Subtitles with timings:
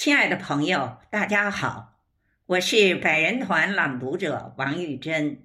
[0.00, 1.98] 亲爱的朋友，大家好，
[2.46, 5.42] 我是百人团朗读者王玉珍。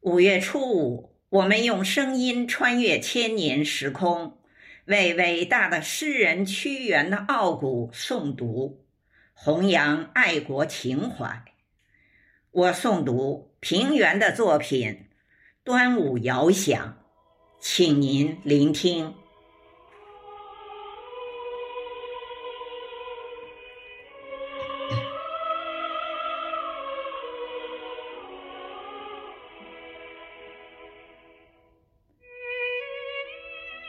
[0.00, 4.38] 五月初五，我们用声音穿越千年时空，
[4.86, 8.86] 为伟大的诗人屈原的傲骨诵读，
[9.34, 11.44] 弘扬爱国情怀。
[12.52, 14.88] 我诵读平原的作品
[15.62, 16.88] 《端午遥想》，
[17.60, 19.14] 请您聆听。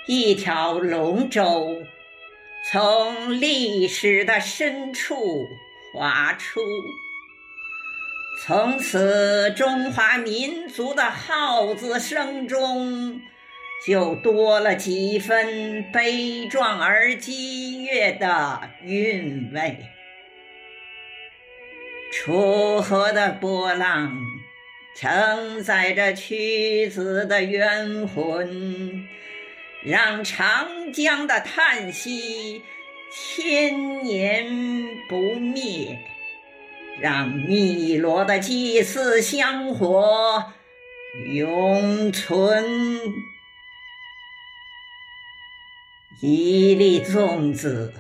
[0.08, 1.84] 一条龙舟
[2.72, 5.48] 从历史的深处
[5.94, 6.60] 划出，
[8.44, 13.22] 从此中华民族的号子声中
[13.86, 19.78] 就多了几分悲壮而激越的韵味。
[22.12, 24.20] 楚河的波浪
[24.96, 29.08] 承载着屈子的冤魂。
[29.84, 32.62] 让长江的叹息
[33.12, 34.46] 千年
[35.10, 36.00] 不灭，
[37.00, 40.54] 让汨罗的祭祀香火
[41.34, 43.02] 永存。
[46.22, 47.92] 一粒粽子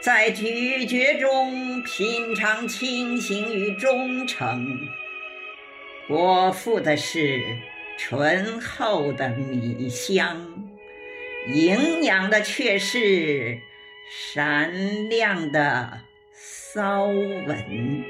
[0.00, 4.64] 在咀嚼中品尝清醒与忠诚，
[6.06, 7.58] 果腹的是
[7.98, 10.71] 醇厚的米香。
[11.48, 13.58] 营养的却是
[14.08, 18.04] 闪亮的骚文。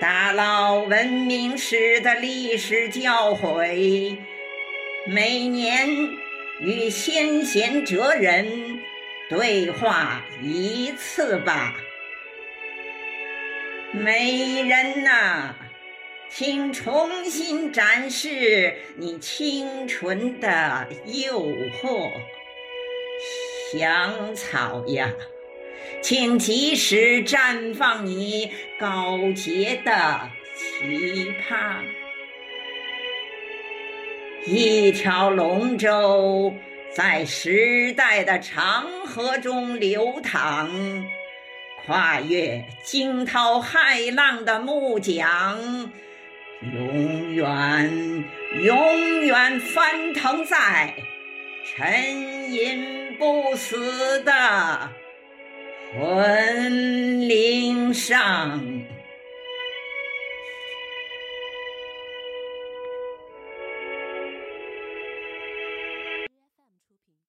[0.00, 4.16] 大佬文明史的历史教诲，
[5.06, 5.88] 每年
[6.60, 8.80] 与先贤哲人
[9.28, 11.76] 对话一次吧，
[13.92, 15.54] 美人呐！
[16.36, 21.40] 请重新展示你清纯的诱
[21.80, 22.10] 惑，
[23.70, 25.12] 香草呀，
[26.02, 28.50] 请及时绽放你
[28.80, 31.76] 高洁的奇葩。
[34.44, 36.52] 一条龙舟
[36.92, 40.68] 在时代的长河中流淌，
[41.86, 45.92] 跨越惊涛骇浪的木桨。
[46.72, 48.24] 永远，
[48.62, 50.94] 永远翻腾在
[51.64, 54.32] 沉吟不死的
[55.92, 58.73] 魂灵上。